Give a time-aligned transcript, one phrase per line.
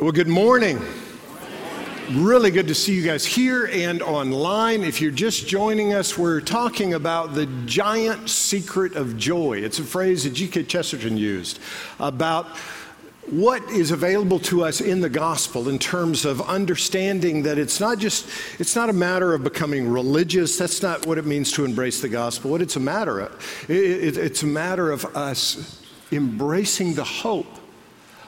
[0.00, 0.80] Well, good morning.
[2.14, 4.82] Really good to see you guys here and online.
[4.82, 9.58] If you're just joining us, we're talking about the giant secret of joy.
[9.58, 10.64] It's a phrase that G.K.
[10.64, 11.60] Chesterton used
[12.00, 12.48] about
[13.30, 18.00] what is available to us in the gospel in terms of understanding that it's not
[18.00, 22.02] just it's not a matter of becoming religious that's not what it means to embrace
[22.02, 25.82] the gospel what it's a matter of it, it, it's a matter of us
[26.12, 27.46] embracing the hope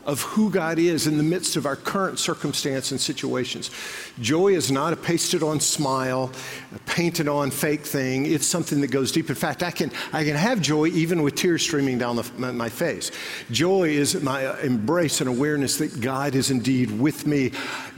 [0.07, 3.73] of who God is in the midst of our current circumstance and situations.
[4.21, 6.31] Joy is not a pasted on smile,
[6.75, 8.25] a painted on fake thing.
[8.25, 9.29] It's something that goes deep.
[9.29, 12.53] In fact, I can, I can have joy even with tears streaming down the, my,
[12.53, 13.11] my face.
[13.51, 17.51] Joy is my embrace and awareness that God is indeed with me.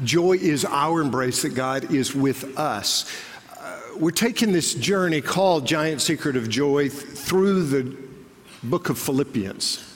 [0.02, 3.04] Joy is our embrace that God is with us.
[3.60, 7.96] Uh, we're taking this journey called Giant Secret of Joy through the
[8.62, 9.87] book of Philippians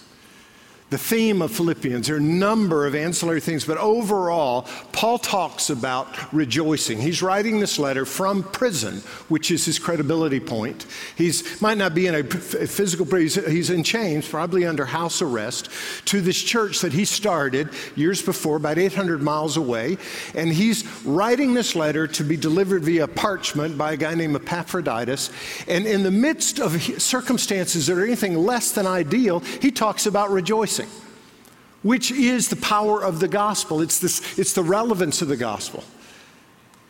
[0.93, 2.07] the theme of Philippians.
[2.07, 7.01] There are a number of ancillary things, but overall, Paul talks about rejoicing.
[7.01, 10.85] He's writing this letter from prison, which is his credibility point.
[11.17, 15.71] He might not be in a physical prison, he's in chains, probably under house arrest,
[16.05, 19.97] to this church that he started years before, about 800 miles away.
[20.35, 25.31] And he's writing this letter to be delivered via parchment by a guy named Epaphroditus.
[25.67, 30.31] And in the midst of circumstances that are anything less than ideal, he talks about
[30.31, 30.82] rejoicing
[31.83, 33.81] which is the power of the gospel.
[33.81, 35.85] It's, this, it's the relevance of the gospel.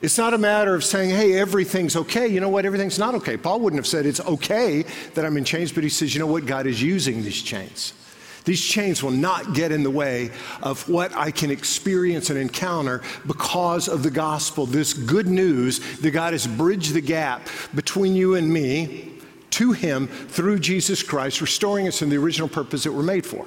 [0.02, 2.26] It's not a matter of saying, hey, everything's okay.
[2.26, 2.66] You know what?
[2.66, 3.36] Everything's not okay.
[3.36, 6.26] Paul wouldn't have said it's okay that I'm in chains, but he says, you know
[6.26, 6.44] what?
[6.44, 7.94] God is using these chains.
[8.44, 13.00] These chains will not get in the way of what I can experience and encounter
[13.28, 18.34] because of the gospel, this good news that God has bridged the gap between you
[18.34, 19.12] and me
[19.50, 23.46] to Him through Jesus Christ, restoring us in the original purpose that we're made for.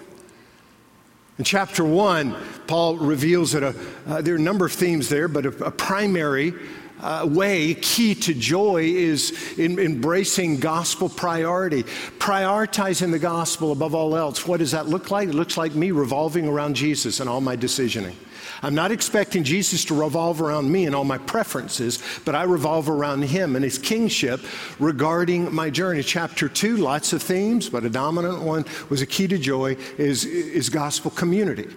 [1.37, 3.75] In chapter one, Paul reveals that a,
[4.07, 6.53] uh, there are a number of themes there, but a, a primary
[7.01, 11.83] uh, way, key to joy, is in embracing gospel priority,
[12.19, 14.47] prioritizing the gospel above all else.
[14.47, 15.29] What does that look like?
[15.29, 18.13] It looks like me revolving around Jesus and all my decisioning.
[18.61, 22.89] I'm not expecting Jesus to revolve around me and all my preferences, but I revolve
[22.89, 24.39] around him and his kingship
[24.79, 26.01] regarding my journey.
[26.01, 30.25] Chapter two, lots of themes, but a dominant one was a key to joy is,
[30.25, 31.67] is gospel community.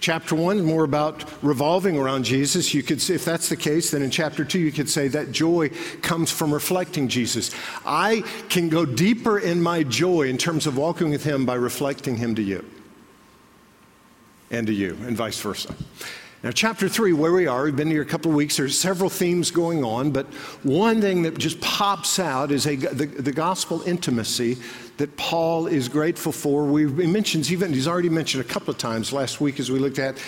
[0.00, 2.74] Chapter one, more about revolving around Jesus.
[2.74, 5.70] You could if that's the case, then in chapter two, you could say that joy
[6.00, 7.50] comes from reflecting Jesus.
[7.84, 12.16] I can go deeper in my joy in terms of walking with him by reflecting
[12.16, 12.64] him to you
[14.50, 15.74] and to you, and vice versa.
[16.42, 18.56] Now, chapter three, where we are, we've been here a couple of weeks.
[18.56, 20.26] There's several themes going on, but
[20.64, 24.58] one thing that just pops out is a, the, the gospel intimacy
[24.96, 26.64] that Paul is grateful for.
[26.64, 29.78] We, he mentions even, he's already mentioned a couple of times last week as we
[29.78, 30.20] looked at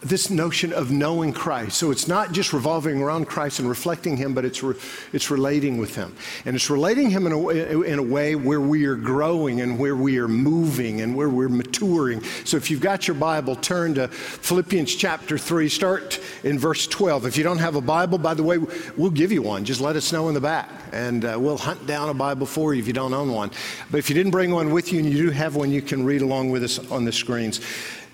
[0.00, 1.76] this notion of knowing Christ.
[1.76, 4.76] So it's not just revolving around Christ and reflecting Him, but it's, re,
[5.12, 6.14] it's relating with Him.
[6.44, 7.48] And it's relating Him in a,
[7.82, 11.48] in a way where we are growing and where we are moving and where we're
[11.48, 12.22] maturing.
[12.44, 17.26] So if you've got your Bible, turn to Philippians chapter 3, start in verse 12.
[17.26, 18.58] If you don't have a Bible, by the way,
[18.96, 19.64] we'll give you one.
[19.64, 22.72] Just let us know in the back, and uh, we'll hunt down a Bible for
[22.72, 23.50] you if you don't own one.
[23.90, 26.04] But if you didn't bring one with you and you do have one, you can
[26.04, 27.60] read along with us on the screens.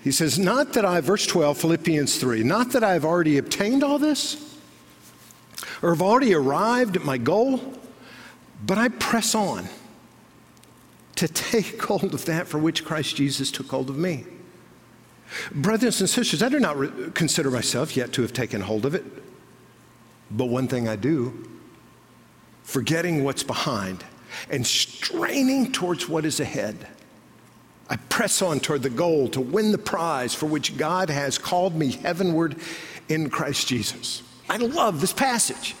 [0.05, 3.97] He says, Not that I, verse 12, Philippians 3, not that I've already obtained all
[3.97, 4.55] this
[5.81, 7.59] or have already arrived at my goal,
[8.63, 9.67] but I press on
[11.15, 14.25] to take hold of that for which Christ Jesus took hold of me.
[15.51, 18.93] Brothers and sisters, I do not re- consider myself yet to have taken hold of
[18.93, 19.03] it,
[20.29, 21.49] but one thing I do,
[22.61, 24.05] forgetting what's behind
[24.51, 26.89] and straining towards what is ahead.
[27.89, 31.75] I press on toward the goal to win the prize for which God has called
[31.75, 32.55] me heavenward
[33.09, 34.23] in Christ Jesus.
[34.49, 35.75] I love this passage.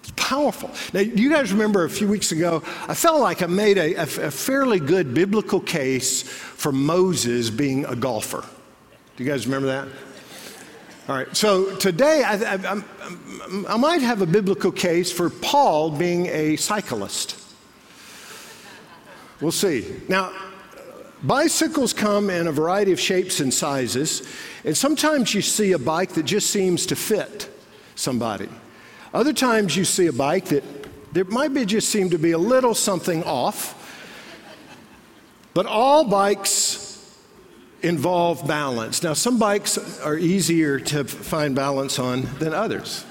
[0.00, 0.70] It's powerful.
[0.92, 4.06] Now, you guys remember a few weeks ago, I felt like I made a, a,
[4.06, 8.44] fairly good biblical case for Moses being a golfer.
[9.16, 9.88] Do you guys remember that?
[11.08, 12.82] All right, so today I, I,
[13.68, 17.40] I, might have a biblical case for Paul being a cyclist.
[19.40, 20.00] We'll see.
[20.08, 20.32] Now,
[21.22, 24.22] Bicycles come in a variety of shapes and sizes,
[24.64, 27.48] and sometimes you see a bike that just seems to fit
[27.94, 28.48] somebody.
[29.14, 30.62] Other times you see a bike that
[31.12, 33.72] there might be just seem to be a little something off.
[35.54, 37.16] But all bikes
[37.80, 39.02] involve balance.
[39.02, 43.06] Now, some bikes are easier to find balance on than others.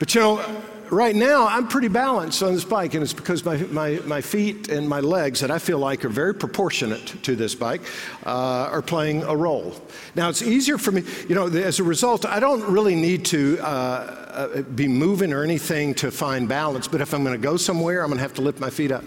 [0.00, 3.56] But you know, right now, I'm pretty balanced on this bike, and it's because my,
[3.56, 7.54] my, my feet and my legs, that I feel like are very proportionate to this
[7.54, 7.82] bike,
[8.26, 9.74] uh, are playing a role.
[10.14, 13.58] Now, it's easier for me, you know, as a result, I don't really need to
[13.60, 17.56] uh, uh, be moving or anything to find balance, but if I'm going to go
[17.56, 19.04] somewhere, I'm going to have to lift my feet up.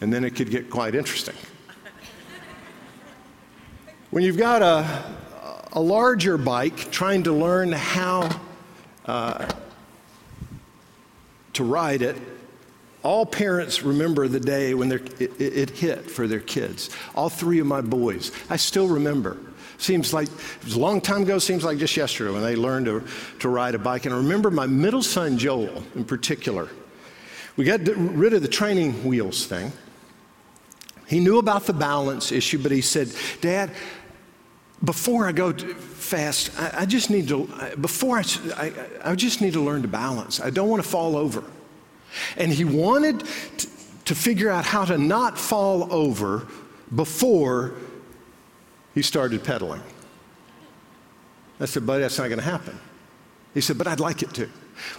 [0.00, 1.34] And then it could get quite interesting.
[4.10, 5.04] when you've got a,
[5.72, 8.40] a larger bike, trying to learn how
[9.06, 9.48] uh,
[11.58, 12.16] to ride it,
[13.02, 16.90] all parents remember the day when it, it, hit for their kids.
[17.16, 19.36] All three of my boys, I still remember.
[19.76, 22.86] Seems like it was a long time ago, seems like just yesterday when they learned
[22.86, 23.04] to,
[23.40, 24.06] to ride a bike.
[24.06, 26.68] And I remember my middle son, Joel, in particular.
[27.56, 29.72] We got rid of the training wheels thing.
[31.08, 33.72] He knew about the balance issue, but he said, Dad,
[34.84, 35.52] before I go
[36.08, 37.46] fast, I, I just need to,
[37.80, 38.24] before I,
[38.56, 38.72] I,
[39.04, 40.40] I, just need to learn to balance.
[40.40, 41.44] I don't want to fall over.
[42.36, 43.68] And he wanted to,
[44.06, 46.48] to figure out how to not fall over
[46.94, 47.74] before
[48.94, 49.82] he started pedaling.
[51.60, 52.78] I said, buddy, that's not going to happen.
[53.52, 54.48] He said, but I'd like it to.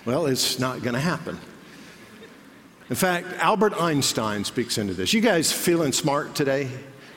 [0.05, 1.39] Well, it's not going to happen.
[2.89, 5.13] In fact, Albert Einstein speaks into this.
[5.13, 6.69] You guys feeling smart today?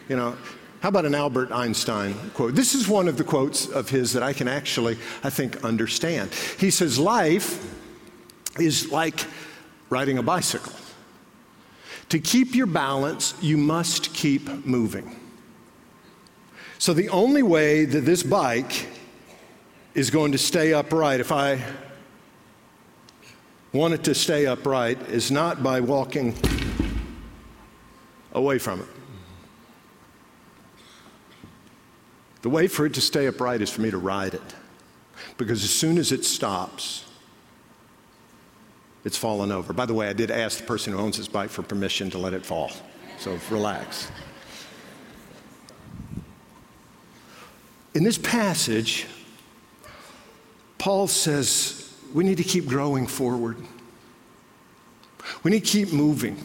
[0.09, 0.37] You know,
[0.83, 2.57] how about an Albert Einstein quote?
[2.57, 6.35] This is one of the quotes of his that I can actually, I think, understand.
[6.59, 7.65] He says, Life
[8.59, 9.25] is like
[9.91, 10.73] riding a bicycle.
[12.09, 15.15] To keep your balance, you must keep moving.
[16.79, 18.89] So, the only way that this bike
[19.95, 21.63] is going to stay upright, if I
[23.73, 26.37] want it to stay upright, is not by walking
[28.33, 28.89] away from it.
[32.43, 34.55] The way for it to stay upright is for me to ride it.
[35.39, 37.05] Because as soon as it stops,
[39.05, 39.73] it's fallen over.
[39.73, 42.19] By the way, I did ask the person who owns this bike for permission to
[42.19, 42.71] let it fall.
[43.19, 44.11] So relax.
[47.95, 49.07] In this passage,
[50.79, 53.57] Paul says we need to keep growing forward.
[55.45, 56.43] We need to keep moving.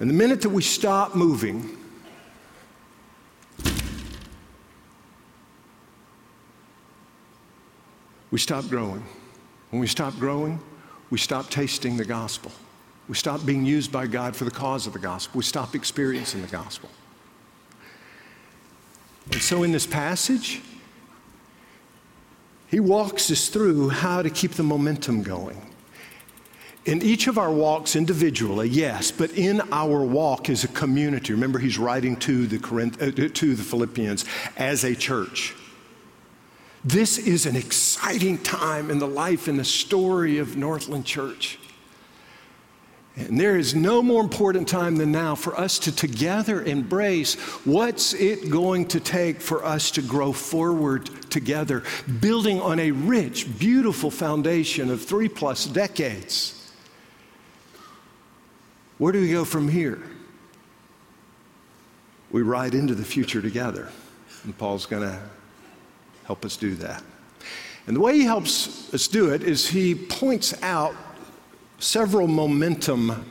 [0.00, 1.77] And the minute that we stop moving,
[8.30, 9.04] we stop growing.
[9.70, 10.60] When we stop growing,
[11.10, 12.52] we stop tasting the gospel.
[13.08, 15.38] We stop being used by God for the cause of the gospel.
[15.38, 16.90] We stop experiencing the gospel.
[19.32, 20.62] And so in this passage,
[22.68, 25.62] he walks us through how to keep the momentum going.
[26.84, 31.34] In each of our walks individually, yes, but in our walk as a community.
[31.34, 34.24] Remember, he's writing to the, Corinth, uh, to the Philippians
[34.56, 35.54] as a church.
[36.88, 41.58] This is an exciting time in the life and the story of Northland Church.
[43.14, 47.34] And there is no more important time than now for us to together embrace
[47.66, 51.82] what's it going to take for us to grow forward together,
[52.20, 56.72] building on a rich, beautiful foundation of three plus decades.
[58.96, 60.02] Where do we go from here?
[62.30, 63.90] We ride into the future together.
[64.44, 65.20] And Paul's going to
[66.28, 67.02] help us do that.
[67.86, 70.94] And the way he helps us do it is he points out
[71.78, 73.24] several momentum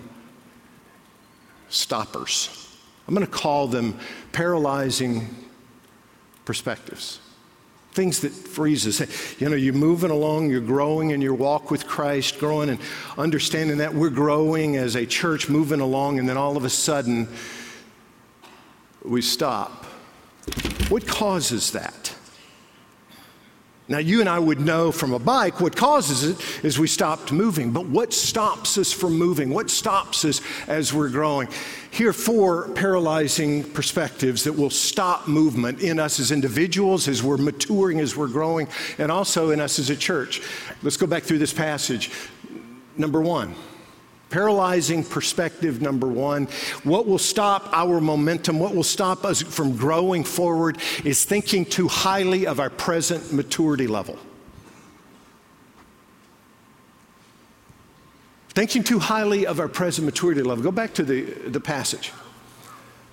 [1.70, 2.76] stoppers.
[3.08, 4.00] I'm going to call them
[4.32, 5.28] paralyzing
[6.44, 7.20] perspectives.
[7.92, 9.40] Things that freeze us.
[9.40, 12.80] You know, you're moving along, you're growing in your walk with Christ, growing and
[13.16, 17.28] understanding that we're growing as a church, moving along, and then all of a sudden
[19.04, 19.86] we stop.
[20.90, 22.07] What causes that?
[23.90, 27.32] Now, you and I would know from a bike what causes it is we stopped
[27.32, 27.72] moving.
[27.72, 29.50] But what stops us from moving?
[29.50, 31.48] What stops us as we're growing?
[31.92, 37.38] Here are four paralyzing perspectives that will stop movement in us as individuals, as we're
[37.38, 38.68] maturing, as we're growing,
[38.98, 40.42] and also in us as a church.
[40.84, 42.12] Let's go back through this passage.
[42.98, 43.56] Number one,
[44.30, 46.48] Paralyzing perspective number one.
[46.84, 51.88] What will stop our momentum, what will stop us from growing forward, is thinking too
[51.88, 54.20] highly of our present maturity level.
[58.50, 60.64] Thinking too highly of our present maturity level.
[60.64, 62.12] Go back to the, the passage.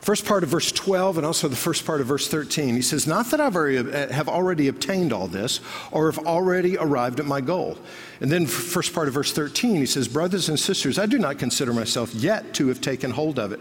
[0.04, 2.74] First part of verse 12 and also the first part of verse 13.
[2.74, 7.20] He says, Not that I uh, have already obtained all this or have already arrived
[7.20, 7.78] at my goal.
[8.20, 11.38] And then, first part of verse 13, he says, Brothers and sisters, I do not
[11.38, 13.60] consider myself yet to have taken hold of it.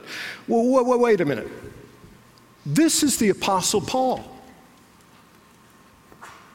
[0.49, 1.47] Well, wait, wait a minute.
[2.65, 4.32] This is the Apostle Paul.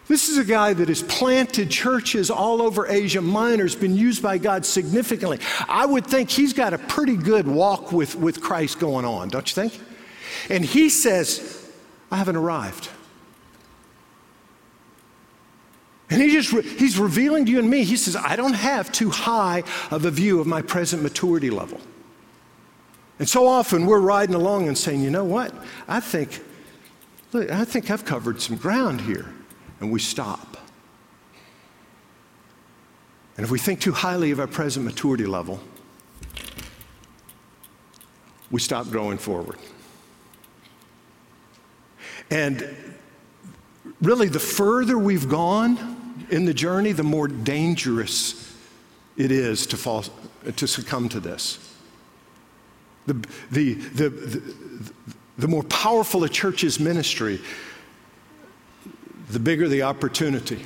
[0.08, 4.22] This is a guy that has planted churches all over Asia Minor, has been used
[4.22, 5.38] by God significantly.
[5.68, 9.46] I would think he's got a pretty good walk with, with Christ going on, don't
[9.48, 9.78] you think?
[10.48, 11.70] And he says,
[12.10, 12.88] I haven't arrived.
[16.08, 19.10] And he just, he's revealing to you and me, he says, I don't have too
[19.10, 21.82] high of a view of my present maturity level.
[23.18, 25.54] And so often we're riding along and saying, you know what?
[25.86, 26.42] I think,
[27.34, 29.34] look, I think I've covered some ground here.
[29.80, 30.56] And we stop.
[33.36, 35.60] And if we think too highly of our present maturity level,
[38.50, 39.58] we stop growing forward.
[42.30, 42.76] And
[44.02, 48.56] really, the further we've gone in the journey, the more dangerous
[49.16, 50.04] it is to, fall,
[50.56, 51.76] to succumb to this.
[53.06, 53.14] The,
[53.50, 54.54] the, the, the,
[55.38, 57.40] the more powerful a church's ministry,
[59.30, 60.64] the bigger the opportunity.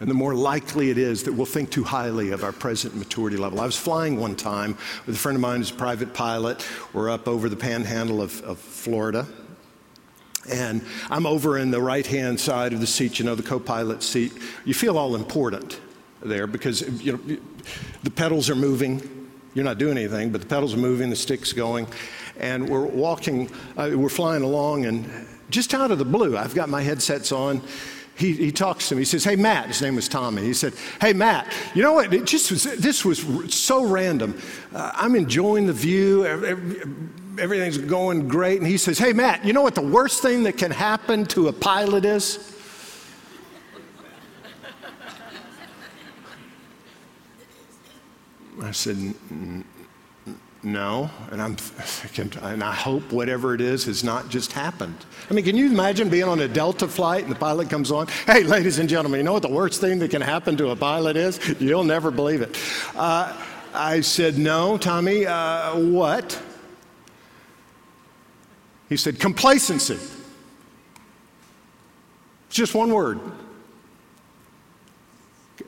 [0.00, 3.36] And the more likely it is that we'll think too highly of our present maturity
[3.36, 3.60] level.
[3.60, 4.76] I was flying one time
[5.06, 6.66] with a friend of mine who's a private pilot.
[6.92, 9.28] We're up over the panhandle of, of Florida.
[10.50, 13.60] And I'm over in the right hand side of the seat, you know, the co
[13.60, 14.32] pilot seat.
[14.64, 15.80] You feel all important
[16.20, 17.36] there because you know,
[18.02, 19.30] the pedals are moving.
[19.54, 21.86] You're not doing anything, but the pedals are moving, the stick's going.
[22.38, 26.68] And we're walking, uh, we're flying along, and just out of the blue, I've got
[26.68, 27.62] my headsets on.
[28.14, 29.02] He, he, talks to me.
[29.02, 29.68] He says, Hey, Matt.
[29.68, 30.42] His name was Tommy.
[30.42, 32.12] He said, Hey, Matt, you know what?
[32.12, 34.38] It just was, this was so random.
[34.74, 36.26] Uh, I'm enjoying the view.
[37.38, 38.58] Everything's going great.
[38.58, 41.48] And he says, Hey, Matt, you know what the worst thing that can happen to
[41.48, 42.48] a pilot is?
[48.62, 49.14] I said,
[50.62, 51.10] no.
[51.30, 54.96] And I'm thinking, and I hope whatever it is has not just happened.
[55.30, 58.06] I mean, can you imagine being on a Delta flight and the pilot comes on?
[58.26, 60.76] Hey, ladies and gentlemen, you know what the worst thing that can happen to a
[60.76, 61.40] pilot is?
[61.60, 62.58] You'll never believe it.
[62.94, 63.36] Uh,
[63.74, 66.40] I said, no, Tommy, uh, what?
[68.88, 69.98] He said, complacency.
[72.46, 73.18] It's just one word.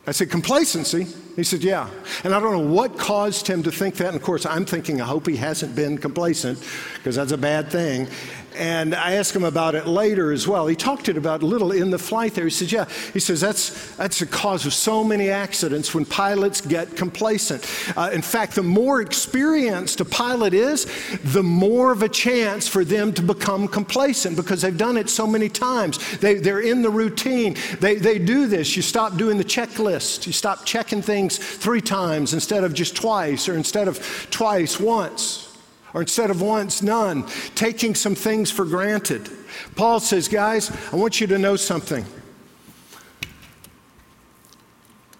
[0.06, 1.06] I said, complacency?
[1.34, 1.88] He said, yeah.
[2.25, 4.08] And I don't know what caused him to think that.
[4.08, 6.62] And of course, I'm thinking, I hope he hasn't been complacent
[6.94, 8.08] because that's a bad thing.
[8.56, 10.66] And I asked him about it later as well.
[10.66, 12.44] He talked it about a little in the flight there.
[12.44, 12.87] He says, Yeah.
[13.12, 17.66] He says, That's, that's the cause of so many accidents when pilots get complacent.
[17.96, 20.87] Uh, in fact, the more experienced a pilot is,
[21.25, 25.26] the more of a chance for them to become complacent because they've done it so
[25.26, 26.18] many times.
[26.18, 27.56] They, they're in the routine.
[27.80, 28.76] They, they do this.
[28.76, 33.49] You stop doing the checklist, you stop checking things three times instead of just twice,
[33.49, 35.53] or instead of twice, once
[35.94, 37.24] or instead of once, none,
[37.54, 39.30] taking some things for granted.
[39.76, 42.04] Paul says, guys, I want you to know something.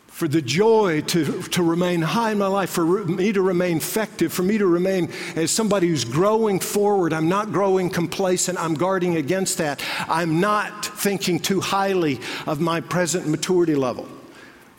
[0.09, 4.33] For the joy to, to remain high in my life, for me to remain effective,
[4.33, 7.13] for me to remain as somebody who's growing forward.
[7.13, 8.59] I'm not growing complacent.
[8.61, 9.83] I'm guarding against that.
[10.09, 14.09] I'm not thinking too highly of my present maturity level.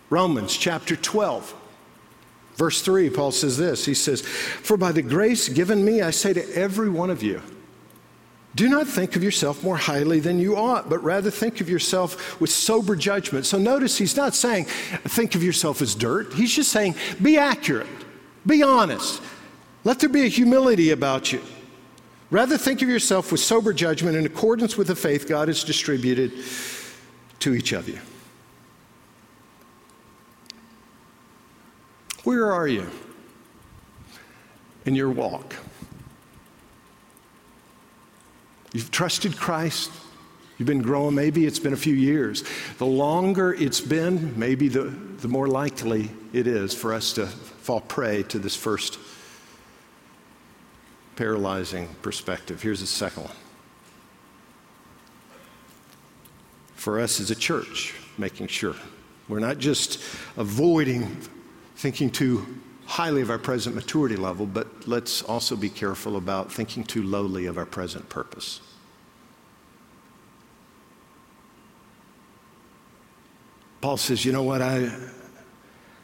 [0.10, 1.54] Romans chapter 12.
[2.56, 6.34] Verse 3, Paul says this He says, For by the grace given me, I say
[6.34, 7.42] to every one of you,
[8.56, 12.40] do not think of yourself more highly than you ought, but rather think of yourself
[12.40, 13.46] with sober judgment.
[13.46, 16.34] So notice he's not saying, think of yourself as dirt.
[16.34, 17.88] He's just saying, be accurate,
[18.48, 19.22] be honest.
[19.84, 21.42] Let there be a humility about you.
[22.32, 26.32] Rather, think of yourself with sober judgment in accordance with the faith God has distributed
[27.40, 28.00] to each of you.
[32.26, 32.90] Where are you
[34.84, 35.56] in your walk?
[38.74, 39.92] You've trusted Christ.
[40.58, 42.44] You've been growing, maybe it's been a few years.
[42.80, 47.82] The longer it's been, maybe the, the more likely it is for us to fall
[47.82, 48.98] prey to this first
[51.16, 52.60] paralyzing perspective.
[52.60, 53.36] Here's the second one.
[56.74, 58.76] For us as a church, making sure
[59.28, 60.02] we're not just
[60.38, 61.18] avoiding
[61.76, 62.46] thinking too
[62.86, 67.46] highly of our present maturity level, but let's also be careful about thinking too lowly
[67.48, 68.62] of our present purpose.
[73.82, 74.62] Paul says, you know what?
[74.62, 74.90] I,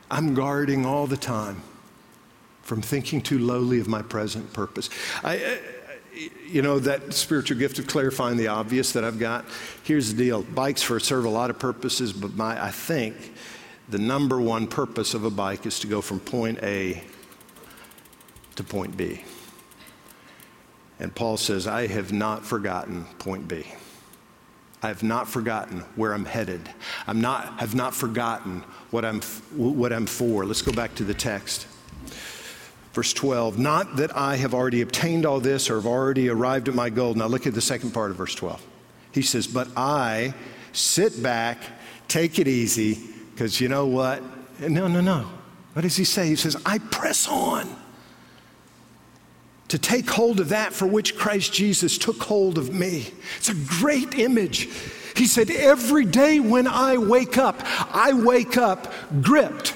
[0.09, 1.61] I'm guarding all the time
[2.61, 4.89] from thinking too lowly of my present purpose.
[5.23, 5.59] I,
[6.47, 9.45] you know, that spiritual gift of clarifying the obvious that I've got.
[9.83, 13.15] Here's the deal bikes for serve a lot of purposes, but my, I think
[13.91, 17.03] the number one purpose of a bike is to go from point A
[18.55, 19.23] to point B.
[20.99, 23.65] And Paul says, I have not forgotten point B.
[24.81, 26.69] I have not forgotten where I'm headed.
[27.05, 29.21] I'm not, have not forgotten what I'm,
[29.55, 30.45] what I'm for.
[30.45, 31.67] Let's go back to the text.
[32.93, 36.75] Verse 12, not that I have already obtained all this or have already arrived at
[36.75, 37.13] my goal.
[37.13, 38.65] Now look at the second part of verse 12.
[39.11, 40.33] He says, But I
[40.71, 41.57] sit back,
[42.07, 44.21] take it easy, because you know what?
[44.59, 45.27] No, no, no.
[45.73, 46.27] What does he say?
[46.27, 47.67] He says, I press on
[49.69, 53.13] to take hold of that for which Christ Jesus took hold of me.
[53.37, 54.69] It's a great image.
[55.15, 57.61] He said, Every day when I wake up,
[57.93, 59.73] I wake up gripped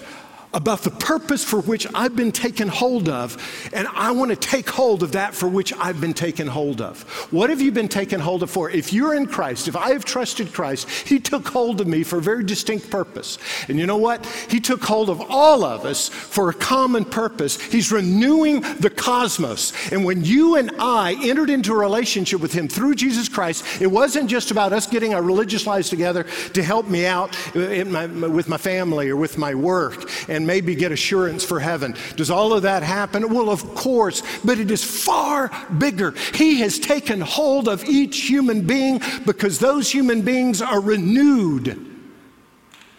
[0.56, 3.38] about the purpose for which I've been taken hold of,
[3.74, 7.04] and I want to take hold of that for which I've been taken hold of.
[7.32, 8.70] What have you been taken hold of for?
[8.70, 12.20] If you're in Christ, if I have trusted Christ, He took hold of me for
[12.20, 13.38] a very distinct purpose.
[13.68, 14.26] And you know what?
[14.50, 17.60] He took hold of all of us for a common purpose.
[17.60, 19.74] He's renewing the cosmos.
[19.92, 23.88] And when you and I entered into a relationship with Him through Jesus Christ, it
[23.88, 28.48] wasn't just about us getting our religious lives together to help me out my, with
[28.48, 30.10] my family or with my work
[30.46, 31.96] and maybe get assurance for heaven.
[32.16, 33.34] Does all of that happen?
[33.34, 36.14] Well, of course, but it is far bigger.
[36.36, 41.94] He has taken hold of each human being because those human beings are renewed.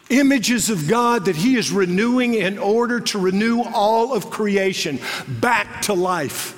[0.08, 4.98] Images of God that He is renewing in order to renew all of creation
[5.28, 6.52] back to life.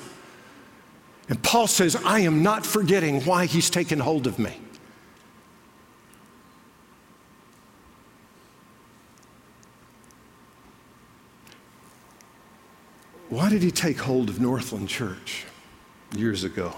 [1.29, 4.55] And Paul says, I am not forgetting why He's taken hold of me.
[13.49, 15.43] Why did he take hold of Northland Church
[16.15, 16.71] years ago?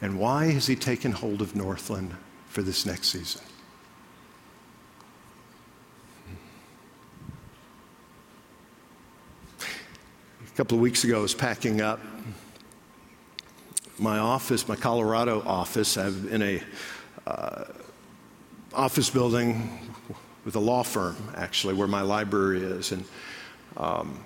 [0.00, 2.14] And why has he taken hold of Northland
[2.46, 3.42] for this next season?
[9.58, 11.98] A couple of weeks ago, I was packing up
[13.98, 15.96] my office, my Colorado office.
[15.96, 16.62] I'm in a
[17.26, 17.64] uh,
[18.72, 19.76] office building
[20.44, 23.04] with a law firm, actually, where my library is, and
[23.76, 24.24] um,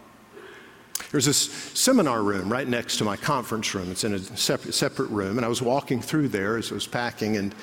[1.11, 3.91] there's this seminar room right next to my conference room.
[3.91, 5.39] It's in a separate, separate room.
[5.39, 7.39] And I was walking through there as I was packing.
[7.39, 7.55] And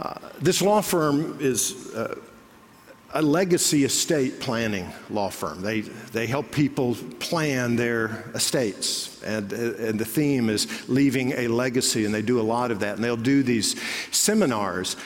[0.00, 2.18] uh, this law firm is uh,
[3.12, 5.60] a legacy estate planning law firm.
[5.60, 9.22] They, they help people plan their estates.
[9.22, 12.06] And, and the theme is leaving a legacy.
[12.06, 12.96] And they do a lot of that.
[12.96, 13.78] And they'll do these
[14.12, 14.96] seminars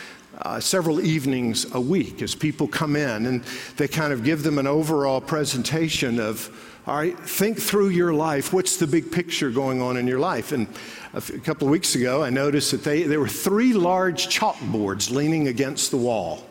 [0.43, 3.43] uh, several evenings a week as people come in and
[3.77, 6.51] they kind of give them an overall presentation of
[6.87, 8.55] all right, think through your life.
[8.55, 10.53] What's the big picture going on in your life?
[10.53, 10.67] And
[11.13, 15.49] a couple of weeks ago, I noticed that they, there were three large chalkboards leaning
[15.49, 16.48] against the wall.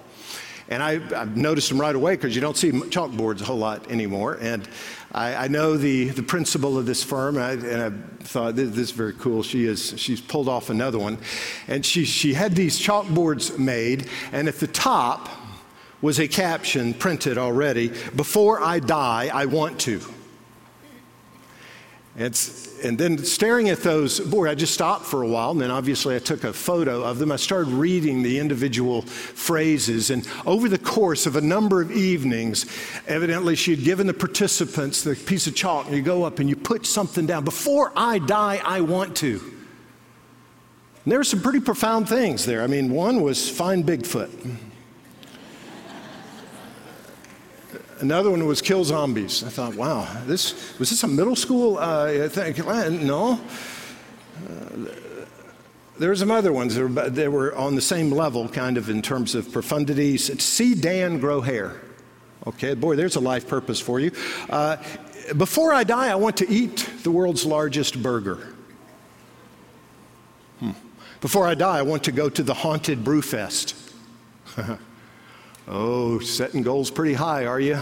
[0.69, 3.89] And I, I noticed them right away because you don't see chalkboards a whole lot
[3.89, 4.37] anymore.
[4.41, 4.67] And
[5.13, 8.69] I, I know the, the principal of this firm, and I, and I thought, this,
[8.71, 9.43] this, is very cool.
[9.43, 11.17] She is, she's pulled off another one.
[11.67, 15.29] And she, she had these chalkboards made, and at the top
[16.01, 20.01] was a caption printed already Before I die, I want to.
[22.19, 25.69] It's, and then staring at those, boy, I just stopped for a while, and then
[25.69, 27.31] obviously I took a photo of them.
[27.31, 32.65] I started reading the individual phrases, and over the course of a number of evenings,
[33.07, 36.49] evidently she had given the participants the piece of chalk, and you go up and
[36.49, 37.43] you put something down.
[37.43, 39.39] Before I die, I want to.
[41.03, 42.63] And there were some pretty profound things there.
[42.63, 44.57] I mean, one was find Bigfoot.
[47.99, 49.43] Another one was kill zombies.
[49.43, 52.55] I thought, wow, this was this a middle school uh, thing?
[53.05, 53.39] No.
[54.47, 54.91] Uh,
[55.99, 59.01] there were some other ones that were, were, on the same level, kind of in
[59.01, 60.39] terms of profundities.
[60.39, 61.81] See Dan grow hair.
[62.45, 64.11] Okay, boy, there's a life purpose for you.
[64.49, 64.77] Uh,
[65.35, 68.53] before I die, I want to eat the world's largest burger.
[70.59, 70.71] Hmm.
[71.19, 73.73] Before I die, I want to go to the haunted Brewfest.
[75.67, 77.81] Oh, setting goals pretty high, are you?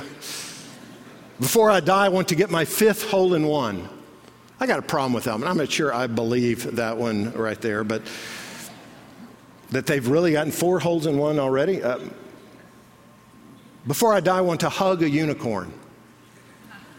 [1.39, 3.88] Before I die, I want to get my fifth hole in one.
[4.60, 5.48] I got a problem with that one.
[5.48, 8.02] I'm not sure I believe that one right there, but
[9.69, 11.84] that they've really gotten four holes in one already.
[11.84, 12.00] Uh,
[13.86, 15.71] before I die, I want to hug a unicorn.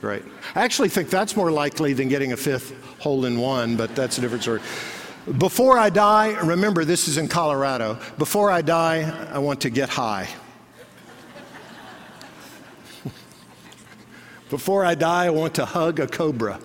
[0.02, 0.22] Right.
[0.54, 4.18] I actually think that's more likely than getting a fifth hole in one, but that's
[4.18, 4.60] a different story.
[5.38, 7.98] Before I die, remember this is in Colorado.
[8.18, 10.28] Before I die, I want to get high.
[14.50, 16.60] Before I die, I want to hug a cobra.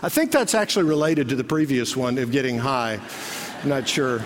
[0.00, 3.00] I think that's actually related to the previous one of getting high.
[3.62, 4.22] I'm not sure.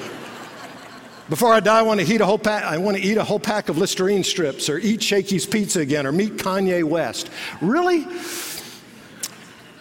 [1.30, 2.64] Before I die, I want to eat a whole pack.
[2.64, 6.06] I want to eat a whole pack of Listerine strips, or eat Shakey's Pizza again,
[6.06, 7.30] or meet Kanye West.
[7.62, 8.04] Really?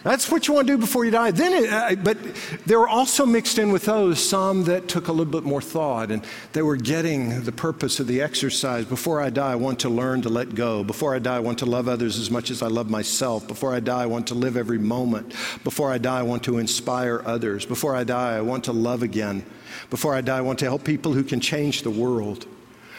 [0.03, 1.29] That's what you want to do before you die.
[1.29, 2.17] Then, it, uh, but
[2.65, 6.09] there were also mixed in with those some that took a little bit more thought,
[6.09, 8.85] and they were getting the purpose of the exercise.
[8.85, 10.83] Before I die, I want to learn to let go.
[10.83, 13.47] Before I die, I want to love others as much as I love myself.
[13.47, 15.35] Before I die, I want to live every moment.
[15.63, 17.67] Before I die, I want to inspire others.
[17.67, 19.45] Before I die, I want to love again.
[19.91, 22.47] Before I die, I want to help people who can change the world.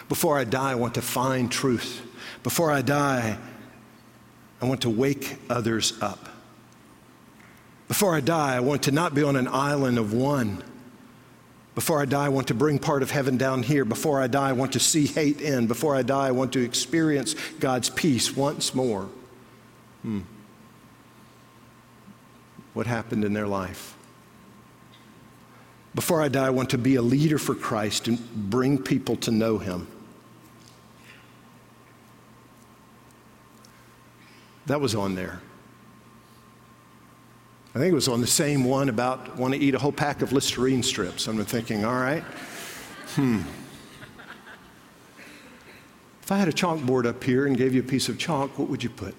[0.08, 2.00] Before I die, I want to find truth.
[2.44, 3.38] Before I die,
[4.60, 6.28] I want to wake others up.
[7.92, 10.64] Before I die, I want to not be on an island of one.
[11.74, 13.84] Before I die, I want to bring part of heaven down here.
[13.84, 15.68] Before I die, I want to see hate end.
[15.68, 19.10] Before I die, I want to experience God's peace once more.
[20.00, 20.20] Hmm.
[22.72, 23.94] What happened in their life?
[25.94, 29.30] Before I die, I want to be a leader for Christ and bring people to
[29.30, 29.86] know Him.
[34.64, 35.42] That was on there.
[37.74, 40.20] I think it was on the same one about want to eat a whole pack
[40.20, 41.26] of Listerine strips.
[41.26, 42.22] I'm thinking, all right,
[43.14, 43.40] hmm.
[46.22, 48.68] If I had a chalkboard up here and gave you a piece of chalk, what
[48.68, 49.14] would you put?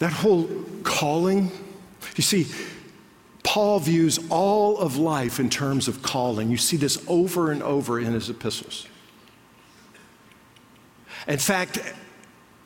[0.00, 0.48] That whole
[0.82, 1.52] calling,
[2.16, 2.46] you see,
[3.44, 6.50] Paul views all of life in terms of calling.
[6.50, 8.88] You see this over and over in his epistles.
[11.28, 11.78] In fact,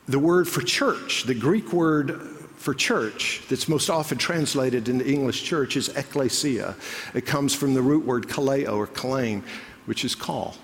[0.09, 2.19] the word for church, the Greek word
[2.57, 6.75] for church that's most often translated into English church is ecclesia.
[7.13, 9.43] It comes from the root word kaleo or kalein,
[9.85, 10.55] which is call,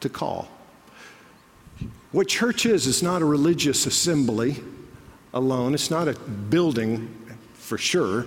[0.00, 0.48] to call.
[2.12, 4.62] What church is, is not a religious assembly
[5.32, 7.08] alone, it's not a building
[7.54, 8.26] for sure.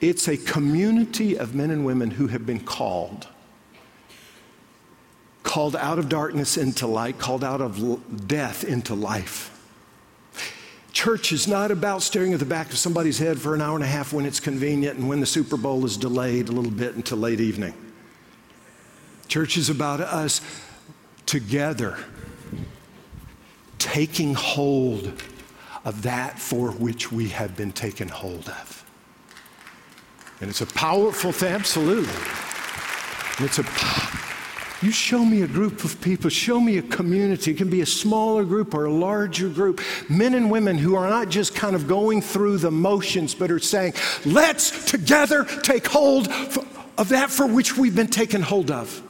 [0.00, 3.26] It's a community of men and women who have been called.
[5.42, 9.50] Called out of darkness into light, called out of death into life.
[11.04, 13.84] Church is not about staring at the back of somebody's head for an hour and
[13.84, 16.94] a half when it's convenient and when the Super Bowl is delayed a little bit
[16.94, 17.74] until late evening.
[19.28, 20.40] Church is about us
[21.26, 21.98] together
[23.78, 25.22] taking hold
[25.84, 28.90] of that for which we have been taken hold of.
[30.40, 32.08] And it's a powerful thing, absolutely.
[33.36, 34.23] And it's a
[34.84, 37.52] you show me a group of people, show me a community.
[37.52, 39.80] It can be a smaller group or a larger group.
[40.10, 43.58] Men and women who are not just kind of going through the motions, but are
[43.58, 43.94] saying,
[44.26, 46.28] let's together take hold
[46.98, 49.02] of that for which we've been taken hold of.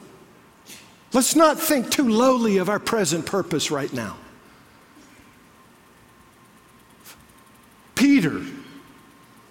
[1.11, 4.15] Let's not think too lowly of our present purpose right now.
[7.95, 8.41] Peter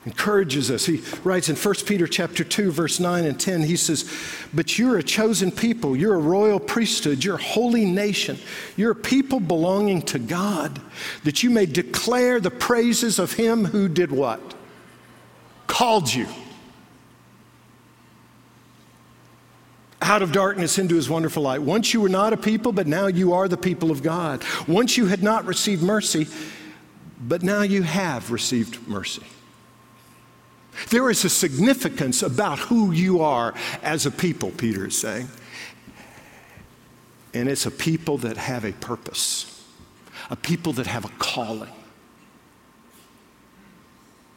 [0.07, 0.87] encourages us.
[0.87, 4.05] He writes in 1 Peter chapter 2 verse 9 and 10 he says,
[4.53, 8.39] "But you're a chosen people, you're a royal priesthood, you're a holy nation.
[8.77, 10.81] You're a people belonging to God,
[11.25, 14.55] that you may declare the praises of him who did what?
[15.67, 16.27] Called you."
[20.03, 21.63] out of darkness into his wonderful light.
[21.63, 24.45] Once you were not a people, but now you are the people of God.
[24.69, 26.29] Once you had not received mercy,
[27.27, 29.23] but now you have received mercy.
[30.91, 35.29] There is a significance about who you are as a people, Peter is saying.
[37.33, 39.65] And it's a people that have a purpose,
[40.31, 41.73] a people that have a calling.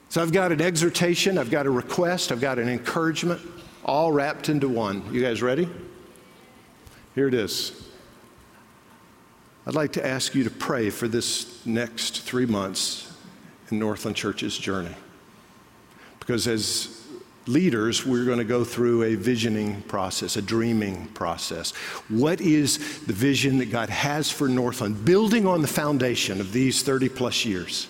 [0.09, 3.41] So I've got an exhortation, I've got a request, I've got an encouragement,
[3.83, 5.03] all wrapped into one.
[5.13, 5.69] You guys ready?
[7.13, 7.87] Here it is.
[9.65, 13.13] I'd like to ask you to pray for this next three months
[13.69, 14.95] in Northland Church's journey.
[16.27, 17.07] Because as
[17.45, 21.71] leaders, we're going to go through a visioning process, a dreaming process.
[22.09, 26.83] What is the vision that God has for Northland, building on the foundation of these
[26.83, 27.87] 30 plus years?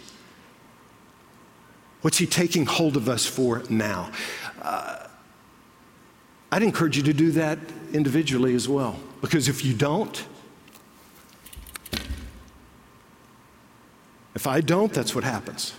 [2.02, 4.12] What's He taking hold of us for now?
[4.62, 5.08] Uh,
[6.52, 7.58] I'd encourage you to do that
[7.94, 10.28] individually as well, because if you don't,
[14.36, 15.74] if I don't, that's what happens.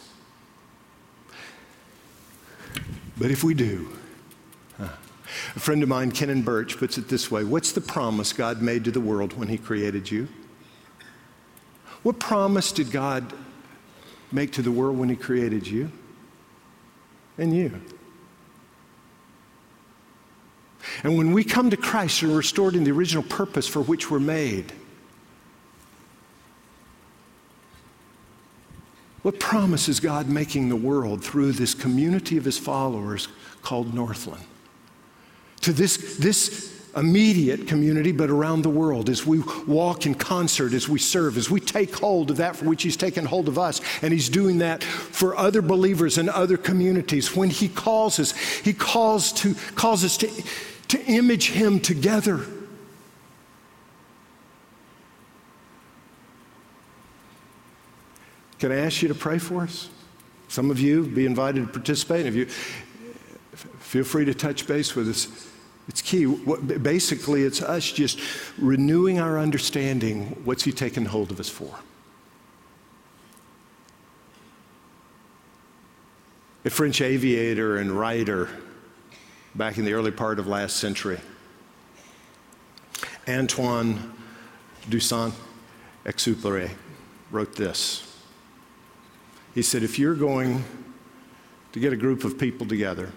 [3.19, 3.89] But if we do,
[4.79, 8.85] a friend of mine, Kenan Birch, puts it this way What's the promise God made
[8.85, 10.29] to the world when He created you?
[12.03, 13.33] What promise did God
[14.31, 15.91] make to the world when He created you
[17.37, 17.81] and you?
[21.03, 24.21] And when we come to Christ and restored in the original purpose for which we're
[24.21, 24.73] made,
[29.23, 33.29] What promise is God making the world through this community of his followers
[33.63, 34.45] called Northland?
[35.63, 40.89] To this, this immediate community, but around the world as we walk in concert, as
[40.89, 43.81] we serve, as we take hold of that for which He's taken hold of us.
[44.03, 47.35] And He's doing that for other believers in other communities.
[47.35, 50.31] When He calls us, He calls, to, calls us to,
[50.89, 52.45] to image Him together.
[58.59, 59.89] Can I ask you to pray for us?
[60.49, 62.27] Some of you be invited to participate.
[62.27, 62.47] If you
[63.89, 65.49] feel free to touch base with us.
[65.89, 66.27] It's key.
[66.27, 68.21] Basically, it's us just
[68.59, 70.27] renewing our understanding.
[70.45, 71.75] What's He taken hold of us for?
[76.65, 78.51] A French aviator and writer
[79.55, 81.19] back in the early part of last century,
[83.27, 84.13] Antoine
[84.91, 85.33] de Saint
[86.05, 86.71] Exupéry,
[87.31, 88.08] wrote this.
[89.59, 90.63] He said, If you're going
[91.73, 93.11] to get a group of people together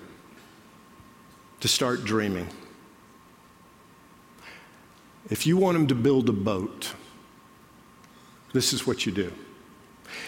[1.59, 2.47] to start dreaming,
[5.29, 6.95] if you want them to build a boat,
[8.53, 9.31] this is what you do.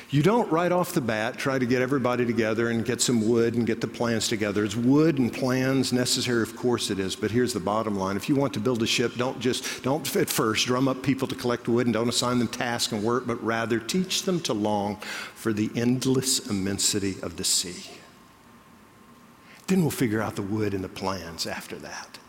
[0.09, 3.55] You don't right off the bat try to get everybody together and get some wood
[3.55, 4.63] and get the plans together.
[4.63, 8.15] It's wood and plans necessary, of course it is, but here's the bottom line.
[8.15, 11.27] If you want to build a ship, don't just, don't at first drum up people
[11.27, 14.53] to collect wood and don't assign them tasks and work, but rather teach them to
[14.53, 14.97] long
[15.35, 17.91] for the endless immensity of the sea.
[19.67, 22.19] Then we'll figure out the wood and the plans after that.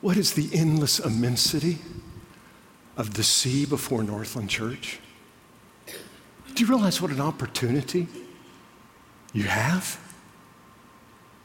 [0.00, 1.78] What is the endless immensity?
[3.00, 5.00] Of the sea before Northland Church?
[5.86, 8.06] Do you realize what an opportunity
[9.32, 9.98] you have?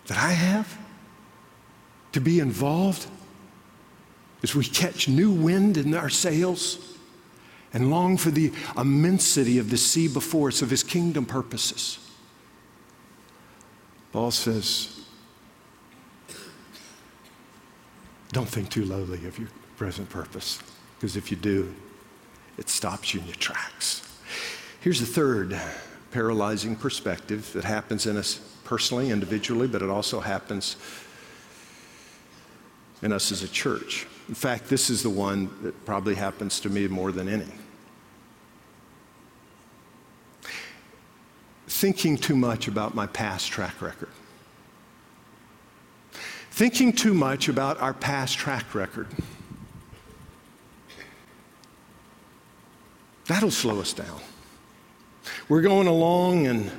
[0.07, 0.77] That I have?
[2.11, 3.07] To be involved
[4.43, 6.97] as we catch new wind in our sails
[7.73, 11.99] and long for the immensity of the sea before us, of his kingdom purposes.
[14.11, 14.99] Paul says,
[18.33, 20.59] don't think too lowly of your present purpose.
[20.95, 21.73] Because if you do,
[22.58, 24.01] it stops you in your tracks.
[24.81, 25.60] Here's the third
[26.12, 30.77] paralyzing perspective that happens in us personally, individually, but it also happens
[33.01, 34.08] in us as a church.
[34.29, 37.51] In fact, this is the one that probably happens to me more than any.
[41.67, 44.10] Thinking too much about my past track record.
[46.51, 49.08] Thinking too much about our past track record.
[53.27, 54.19] That'll slow us down.
[55.49, 56.71] We're going along, and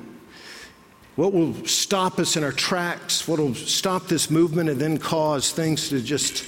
[1.16, 5.50] what will stop us in our tracks, what will stop this movement and then cause
[5.50, 6.44] things to just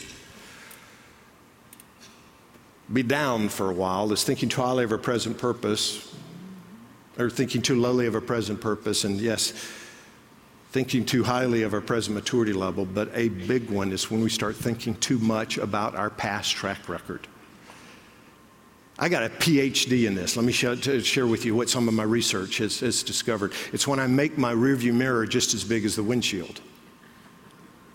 [2.92, 6.14] be down for a while is thinking too highly of our present purpose,
[7.18, 9.52] or thinking too lowly of our present purpose, and yes,
[10.70, 12.84] thinking too highly of our present maturity level.
[12.84, 16.88] But a big one is when we start thinking too much about our past track
[16.88, 17.26] record.
[19.00, 20.36] I got a PhD in this.
[20.36, 23.52] Let me share with you what some of my research has, has discovered.
[23.72, 26.60] It's when I make my rearview mirror just as big as the windshield.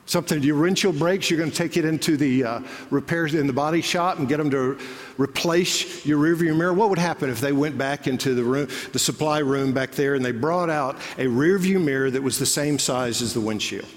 [0.06, 3.54] Something, your windshield breaks, you're going to take it into the uh, repairs in the
[3.54, 4.78] body shop and get them to
[5.18, 6.74] replace your rearview mirror.
[6.74, 10.16] What would happen if they went back into the room, the supply room back there,
[10.16, 13.88] and they brought out a rearview mirror that was the same size as the windshield?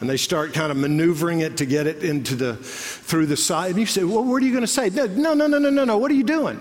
[0.00, 3.70] And they start kind of maneuvering it to get it into the through the side.
[3.70, 5.84] And you say, "Well, what are you going to say?" No, no, no, no, no,
[5.84, 5.98] no.
[5.98, 6.60] What are you doing?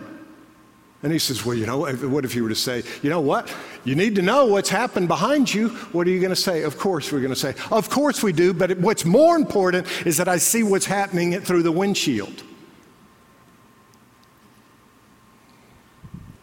[1.04, 3.54] And he says, "Well, you know, what if you were to say, you know what?
[3.84, 5.70] You need to know what's happened behind you.
[5.70, 6.64] What are you going to say?
[6.64, 8.54] Of course, we're going to say, of course we do.
[8.54, 12.44] But what's more important is that I see what's happening through the windshield."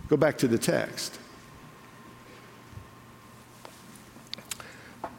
[0.09, 1.19] Go back to the text.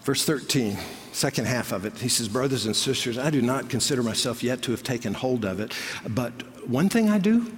[0.04, 0.78] Verse 13
[1.16, 1.98] second half of it.
[1.98, 5.46] He says, Brothers and sisters, I do not consider myself yet to have taken hold
[5.46, 5.74] of it,
[6.10, 6.34] but
[6.68, 7.52] one thing I do,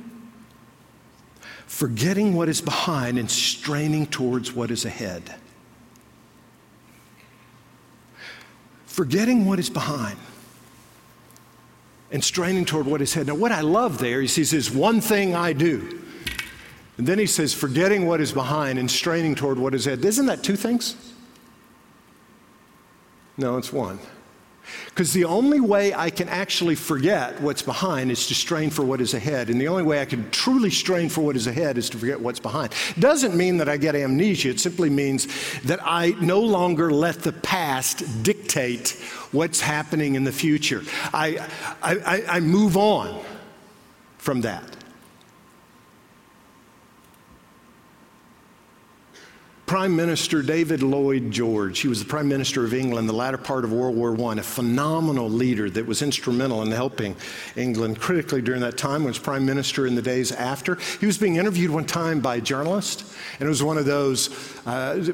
[1.65, 5.36] forgetting what is behind and straining towards what is ahead.
[8.86, 10.17] Forgetting what is behind
[12.12, 13.28] and straining toward what is ahead.
[13.28, 16.04] Now, what I love there, he says, is one thing I do.
[16.98, 20.04] And then he says, forgetting what is behind and straining toward what is ahead.
[20.06, 21.07] Isn't that two things?
[23.38, 24.00] No, it's one.
[24.86, 29.00] Because the only way I can actually forget what's behind is to strain for what
[29.00, 29.50] is ahead.
[29.50, 32.19] And the only way I can truly strain for what is ahead is to forget
[32.19, 32.73] what's behind.
[33.00, 34.50] Doesn't mean that I get amnesia.
[34.50, 35.28] It simply means
[35.62, 38.91] that I no longer let the past dictate
[39.32, 40.84] what's happening in the future.
[41.13, 41.47] I,
[41.82, 43.23] I, I move on
[44.17, 44.77] from that.
[49.68, 51.80] Prime Minister David Lloyd George.
[51.80, 54.42] He was the Prime Minister of England the latter part of World War I, a
[54.42, 57.18] phenomenal leader that was instrumental in helping
[57.58, 60.76] England critically during that time, was Prime Minister in the days after.
[61.02, 64.30] He was being interviewed one time by a journalist, and it was one of those
[64.66, 65.12] uh,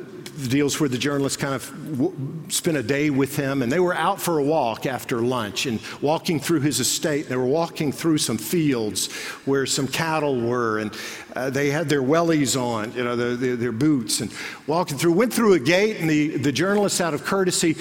[0.47, 2.13] deals where the journalist kind of w-
[2.49, 5.79] spent a day with him, and they were out for a walk after lunch and
[5.99, 7.27] walking through his estate.
[7.27, 9.11] They were walking through some fields
[9.45, 10.93] where some cattle were, and
[11.35, 14.31] uh, they had their wellies on, you know, their, their, their, boots, and
[14.67, 15.11] walking through.
[15.13, 17.75] Went through a gate, and the, the journalist, out of courtesy,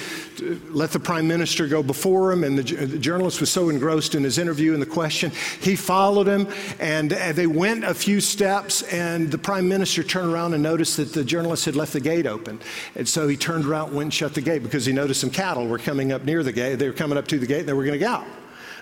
[0.71, 2.45] let the prime minister go before him.
[2.45, 6.27] And the, the journalist was so engrossed in his interview and the question, he followed
[6.27, 6.49] him,
[6.81, 10.97] and uh, they went a few steps, and the prime minister turned around and noticed
[10.97, 12.59] that the journalist had left the gate open.
[12.95, 15.67] And so he turned around, went and shut the gate because he noticed some cattle
[15.67, 16.77] were coming up near the gate.
[16.77, 18.27] They were coming up to the gate, and they were going to go out.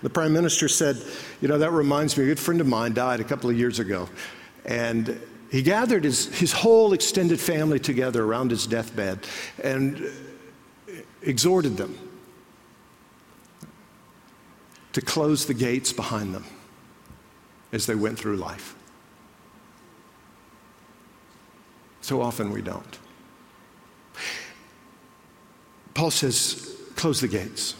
[0.02, 0.96] The prime minister said,
[1.40, 3.78] You know, that reminds me, a good friend of mine died a couple of years
[3.78, 4.08] ago.
[4.64, 5.20] And
[5.50, 9.26] he gathered his, his whole extended family together around his deathbed
[9.62, 10.06] and
[11.22, 11.98] exhorted them
[14.92, 16.44] to close the gates behind them
[17.72, 18.74] as they went through life.
[22.00, 22.98] So often we don't.
[25.94, 27.74] Paul says, close the gates.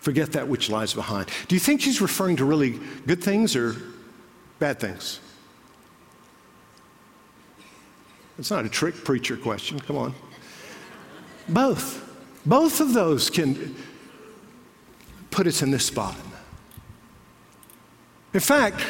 [0.00, 1.28] Forget that which lies behind.
[1.48, 3.76] Do you think he's referring to really good things or
[4.58, 5.20] bad things?
[8.38, 9.80] It's not a trick preacher question.
[9.80, 10.14] Come on.
[11.48, 12.02] Both.
[12.44, 13.74] Both of those can
[15.30, 16.16] put us in this spot.
[18.34, 18.84] In fact,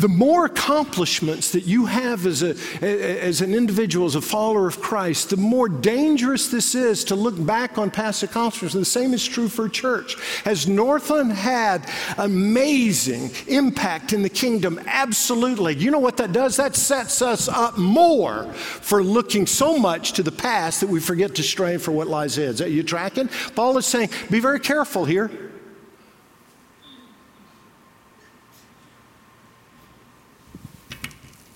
[0.00, 4.80] the more accomplishments that you have as, a, as an individual, as a follower of
[4.80, 8.74] Christ, the more dangerous this is to look back on past accomplishments.
[8.74, 10.16] And the same is true for church.
[10.44, 11.86] Has Northland had
[12.16, 14.80] amazing impact in the kingdom?
[14.86, 15.74] Absolutely.
[15.76, 16.56] You know what that does?
[16.56, 21.34] That sets us up more for looking so much to the past that we forget
[21.34, 22.60] to strain for what lies ahead.
[22.62, 23.28] Are you tracking?
[23.54, 25.49] Paul is saying, be very careful here.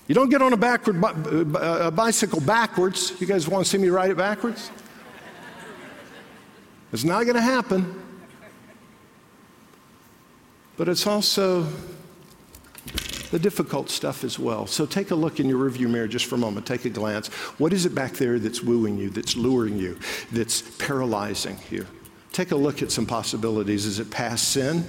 [0.07, 3.19] You don't get on a, backward, a uh, uh, bicycle backwards.
[3.19, 4.69] You guys want to see me ride it backwards?
[6.93, 8.01] It's not going to happen.
[10.77, 11.67] But it's also
[13.31, 14.67] the difficult stuff as well.
[14.67, 16.67] So take a look in your rearview mirror just for a moment.
[16.67, 17.27] Take a glance.
[17.57, 19.97] What is it back there that's wooing you, that's luring you,
[20.31, 21.87] that's paralyzing you?
[22.31, 23.85] Take a look at some possibilities.
[23.85, 24.87] Is it past sin?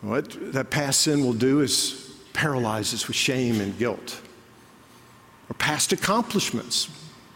[0.00, 4.20] What that past sin will do is paralyzes with shame and guilt.
[5.48, 6.88] Or past accomplishments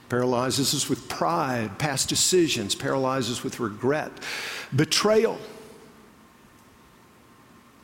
[0.08, 4.12] paralyzes us with pride, past decisions paralyzes with regret,
[4.74, 5.38] betrayal.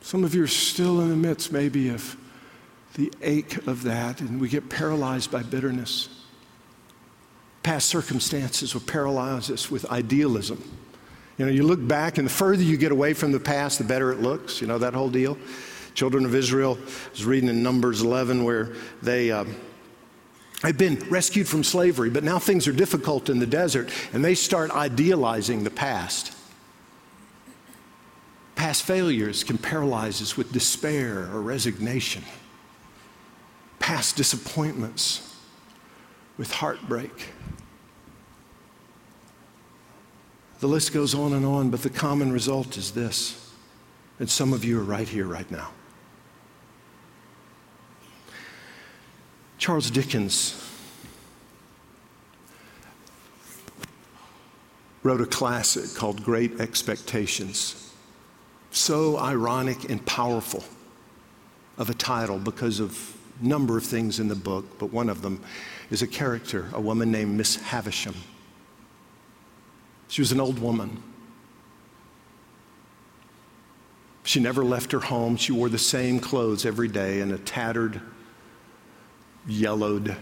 [0.01, 2.15] Some of you are still in the midst, maybe, of
[2.95, 6.09] the ache of that, and we get paralyzed by bitterness.
[7.63, 10.63] Past circumstances will paralyze us with idealism.
[11.37, 13.83] You know, you look back, and the further you get away from the past, the
[13.83, 14.61] better it looks.
[14.61, 15.37] You know that whole deal?
[15.93, 19.31] Children of Israel, I was reading in Numbers 11 where they.
[19.31, 19.45] Uh,
[20.63, 24.35] had been rescued from slavery, but now things are difficult in the desert, and they
[24.35, 26.37] start idealizing the past.
[28.53, 32.23] Past failures can paralyze us with despair or resignation.
[33.79, 35.35] Past disappointments
[36.37, 37.29] with heartbreak.
[40.59, 43.51] The list goes on and on, but the common result is this.
[44.19, 45.71] And some of you are right here, right now.
[49.61, 50.59] Charles Dickens
[55.03, 57.93] wrote a classic called Great Expectations.
[58.71, 60.63] So ironic and powerful
[61.77, 65.21] of a title because of a number of things in the book, but one of
[65.21, 65.43] them
[65.91, 68.15] is a character, a woman named Miss Havisham.
[70.07, 71.03] She was an old woman.
[74.23, 75.37] She never left her home.
[75.37, 78.01] She wore the same clothes every day in a tattered
[79.47, 80.15] yellowed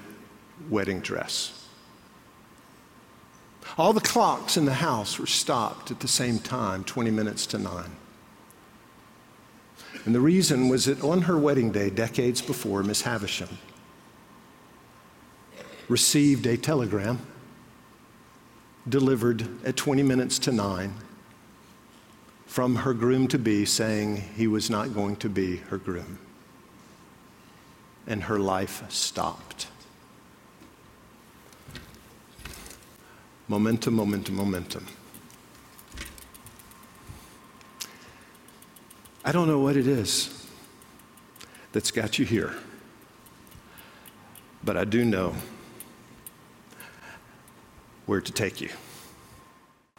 [0.69, 1.67] wedding dress.
[3.77, 7.57] All the clocks in the house were stopped at the same time, 20 minutes to
[7.57, 7.91] nine.
[10.05, 13.57] And the reason was that on her wedding day, decades before, Miss Havisham
[15.87, 17.19] received a telegram
[18.87, 20.93] delivered at 20 minutes to nine
[22.45, 26.17] from her groom to be saying he was not going to be her groom
[28.09, 29.67] and her life stopped.
[33.47, 34.87] Momentum, momentum, momentum.
[39.23, 40.47] I don't know what it is
[41.71, 42.55] that's got you here,
[44.63, 45.35] but I do know
[48.07, 48.69] where to take you.